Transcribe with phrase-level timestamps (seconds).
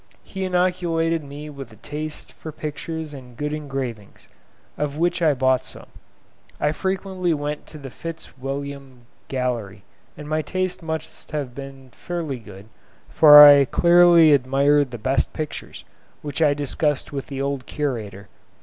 [0.23, 4.27] He inoculated me with a taste for pictures and good engravings,
[4.75, 5.85] of which I bought some.
[6.59, 9.83] I frequently went to the Fitzwilliam Gallery,
[10.17, 12.67] and my taste must have been fairly good,
[13.09, 15.83] for I certainly admired the best pictures,
[16.23, 18.27] which I discussed with the old curator.